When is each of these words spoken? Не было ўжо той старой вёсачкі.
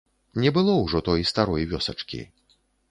Не 0.45 0.51
было 0.55 0.73
ўжо 0.79 1.03
той 1.11 1.29
старой 1.33 1.71
вёсачкі. 1.77 2.21